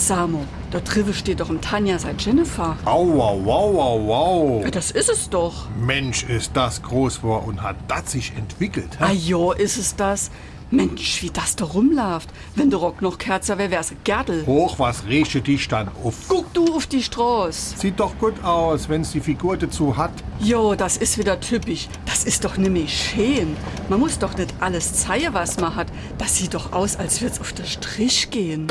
[0.00, 2.76] Samo, da drive steht doch im Tanja seit Jennifer.
[2.86, 4.60] Au, au, au, au.
[4.62, 5.68] Ja, das ist es doch.
[5.78, 8.96] Mensch, ist das groß war und hat das sich entwickelt.
[8.98, 9.14] Ah hä?
[9.14, 10.30] jo, ist es das?
[10.70, 12.30] Mensch, wie das da rumläuft.
[12.54, 14.46] Wenn der Rock noch Kerzer wär, wär's Gerdel.
[14.46, 16.14] Hoch, was rieche dich dann auf?
[16.28, 17.76] Guck du auf die Straße.
[17.76, 20.12] Sieht doch gut aus, wenn's die Figur dazu hat.
[20.38, 21.88] Jo, das ist wieder typisch.
[22.06, 23.56] Das ist doch nämlich schön.
[23.88, 25.88] Man muss doch nicht alles zeigen, was man hat.
[26.18, 28.68] Das sieht doch aus, als würd's auf der Strich gehen.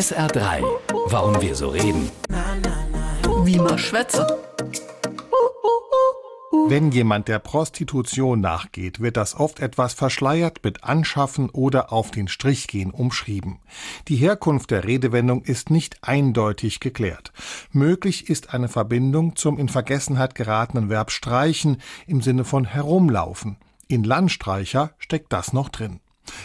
[0.00, 0.62] SR3.
[1.08, 2.10] Warum wir so reden.
[3.44, 4.26] Wie man schwätze.
[6.68, 12.28] Wenn jemand der Prostitution nachgeht, wird das oft etwas verschleiert mit Anschaffen oder auf den
[12.28, 13.58] Strich gehen umschrieben.
[14.08, 17.34] Die Herkunft der Redewendung ist nicht eindeutig geklärt.
[17.70, 23.58] Möglich ist eine Verbindung zum in Vergessenheit geratenen Verb streichen im Sinne von herumlaufen.
[23.86, 26.00] In Landstreicher steckt das noch drin.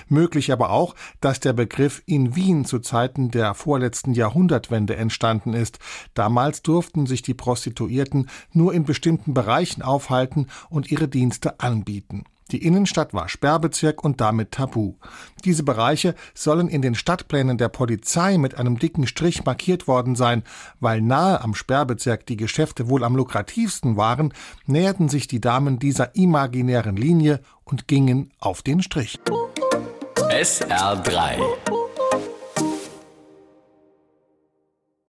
[0.07, 5.79] Möglich aber auch, dass der Begriff in Wien zu Zeiten der vorletzten Jahrhundertwende entstanden ist.
[6.13, 12.25] Damals durften sich die Prostituierten nur in bestimmten Bereichen aufhalten und ihre Dienste anbieten.
[12.51, 14.93] Die Innenstadt war Sperrbezirk und damit tabu.
[15.45, 20.43] Diese Bereiche sollen in den Stadtplänen der Polizei mit einem dicken Strich markiert worden sein.
[20.79, 24.31] Weil nahe am Sperrbezirk die Geschäfte wohl am lukrativsten waren,
[24.67, 29.19] näherten sich die Damen dieser imaginären Linie und gingen auf den Strich.
[30.35, 31.74] SR3.